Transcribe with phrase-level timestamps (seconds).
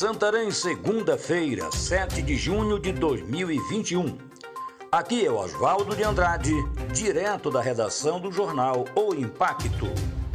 [0.00, 4.16] Santarém, segunda-feira, 7 de junho de 2021.
[4.90, 6.54] Aqui é Oswaldo de Andrade,
[6.90, 9.88] direto da redação do jornal O Impacto.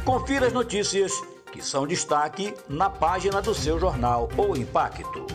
[0.04, 1.10] Confira as notícias
[1.50, 5.26] que são destaque na página do seu jornal O Impacto.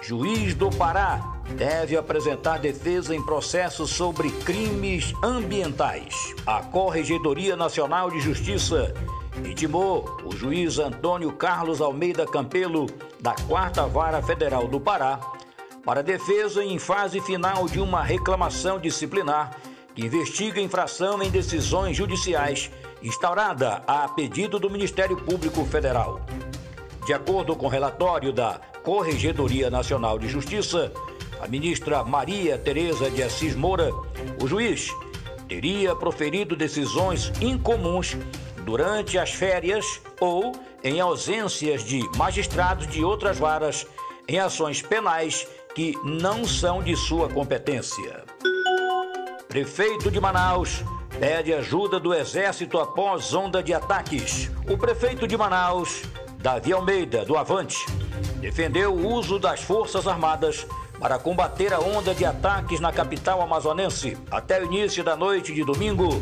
[0.00, 6.14] Juiz do Pará deve apresentar defesa em processo sobre crimes ambientais.
[6.46, 8.94] A Corregedoria Nacional de Justiça
[9.44, 12.86] intimou o juiz Antônio Carlos Almeida Campelo,
[13.20, 15.20] da Quarta Vara Federal do Pará,
[15.84, 19.56] para defesa em fase final de uma reclamação disciplinar
[19.94, 22.70] que investiga infração em decisões judiciais
[23.02, 26.20] instaurada a pedido do Ministério Público Federal.
[27.06, 30.92] De acordo com o relatório da Corregedoria Nacional de Justiça,
[31.40, 33.90] a ministra Maria Tereza de Assis Moura,
[34.42, 34.92] o juiz
[35.48, 38.16] teria proferido decisões incomuns
[38.68, 40.52] durante as férias ou
[40.84, 43.86] em ausências de magistrados de outras varas
[44.28, 48.24] em ações penais que não são de sua competência.
[49.48, 50.84] Prefeito de Manaus
[51.18, 54.50] pede ajuda do Exército após onda de ataques.
[54.70, 56.02] O prefeito de Manaus,
[56.36, 57.86] Davi Almeida, do Avante,
[58.38, 60.66] defendeu o uso das Forças Armadas
[61.00, 64.18] para combater a onda de ataques na capital amazonense.
[64.30, 66.20] Até o início da noite de domingo,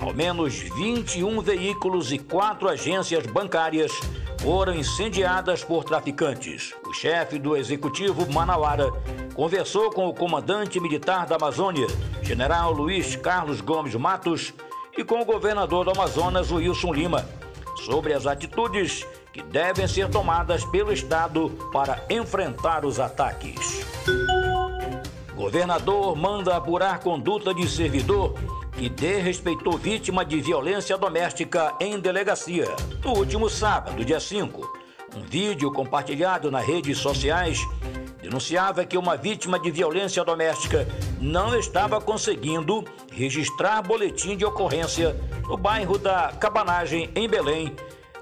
[0.00, 3.92] ao menos 21 veículos e quatro agências bancárias
[4.40, 6.72] foram incendiadas por traficantes.
[6.86, 8.90] O chefe do executivo Manauara
[9.34, 11.86] conversou com o comandante militar da Amazônia,
[12.22, 14.54] general Luiz Carlos Gomes Matos,
[14.96, 17.28] e com o governador do Amazonas, Wilson Lima,
[17.84, 23.84] sobre as atitudes que devem ser tomadas pelo Estado para enfrentar os ataques.
[25.40, 28.34] Governador manda apurar conduta de servidor
[28.76, 32.66] que desrespeitou vítima de violência doméstica em delegacia.
[33.02, 34.70] No último sábado, dia 5,
[35.16, 37.66] um vídeo compartilhado nas redes sociais
[38.20, 40.86] denunciava que uma vítima de violência doméstica
[41.18, 45.18] não estava conseguindo registrar boletim de ocorrência
[45.48, 47.74] no bairro da Cabanagem, em Belém,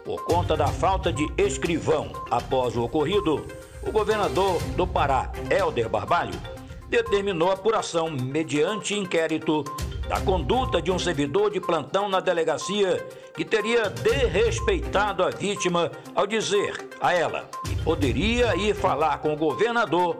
[0.04, 2.12] por conta da falta de escrivão.
[2.30, 3.44] Após o ocorrido,
[3.82, 6.57] o governador do Pará, Helder Barbalho,
[6.88, 9.64] determinou apuração mediante inquérito
[10.08, 13.06] da conduta de um servidor de plantão na delegacia
[13.36, 19.36] que teria desrespeitado a vítima ao dizer a ela que poderia ir falar com o
[19.36, 20.16] governador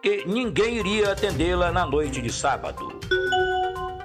[0.00, 2.98] que ninguém iria atendê-la na noite de sábado.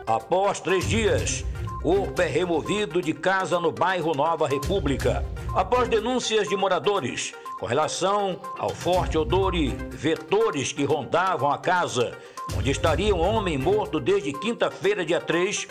[0.05, 1.43] Após três dias,
[1.81, 5.25] corpo é removido de casa no bairro Nova República.
[5.57, 12.15] Após denúncias de moradores com relação ao forte odor e vetores que rondavam a casa,
[12.55, 15.67] onde estaria um homem morto desde quinta-feira, dia 3,